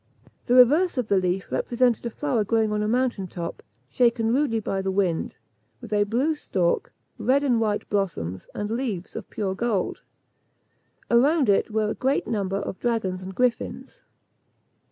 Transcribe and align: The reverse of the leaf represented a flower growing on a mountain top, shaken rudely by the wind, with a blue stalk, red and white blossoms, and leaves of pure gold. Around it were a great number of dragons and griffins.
The 0.47 0.55
reverse 0.55 0.97
of 0.97 1.09
the 1.09 1.17
leaf 1.17 1.51
represented 1.51 2.07
a 2.07 2.09
flower 2.09 2.43
growing 2.43 2.71
on 2.71 2.81
a 2.81 2.87
mountain 2.87 3.27
top, 3.27 3.61
shaken 3.87 4.33
rudely 4.33 4.59
by 4.59 4.81
the 4.81 4.89
wind, 4.89 5.37
with 5.79 5.93
a 5.93 6.05
blue 6.05 6.33
stalk, 6.33 6.91
red 7.19 7.43
and 7.43 7.61
white 7.61 7.87
blossoms, 7.87 8.47
and 8.55 8.71
leaves 8.71 9.15
of 9.15 9.29
pure 9.29 9.53
gold. 9.53 10.01
Around 11.11 11.49
it 11.49 11.69
were 11.69 11.91
a 11.91 11.93
great 11.93 12.25
number 12.25 12.57
of 12.57 12.79
dragons 12.79 13.21
and 13.21 13.35
griffins. 13.35 14.01